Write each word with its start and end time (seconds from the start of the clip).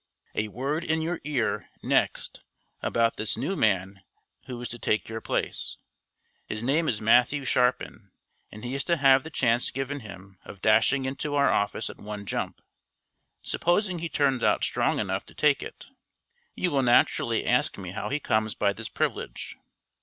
A 0.33 0.47
word 0.47 0.83
in 0.83 1.03
your 1.03 1.21
ear, 1.23 1.69
next, 1.83 2.41
about 2.81 3.17
this 3.17 3.37
new 3.37 3.55
man 3.55 4.01
who 4.47 4.59
is 4.59 4.67
to 4.69 4.79
take 4.79 5.07
your 5.07 5.21
place. 5.21 5.77
His 6.47 6.63
name 6.63 6.87
is 6.89 6.99
Matthew 6.99 7.45
Sharpin, 7.45 8.09
and 8.51 8.63
he 8.63 8.73
is 8.73 8.83
to 8.85 8.97
have 8.97 9.23
the 9.23 9.29
chance 9.29 9.69
given 9.69 9.99
him 9.99 10.39
of 10.43 10.59
dashing 10.59 11.05
into 11.05 11.35
our 11.35 11.51
office 11.51 11.87
at 11.87 11.99
one 11.99 12.25
jump 12.25 12.61
supposing 13.43 13.99
he 13.99 14.09
turns 14.09 14.41
out 14.41 14.63
strong 14.63 14.97
enough 14.97 15.23
to 15.27 15.35
take 15.35 15.61
it. 15.61 15.85
You 16.55 16.71
will 16.71 16.81
naturally 16.81 17.45
ask 17.45 17.77
me 17.77 17.91
how 17.91 18.09
he 18.09 18.19
comes 18.19 18.55
by 18.55 18.73
this 18.73 18.89
privilege. 18.89 19.55